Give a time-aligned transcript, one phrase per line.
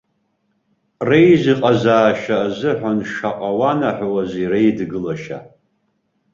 [1.07, 5.39] Реизыҟазаашьа азыҳәан шаҟа уанаҳәозеи реидгылашьа.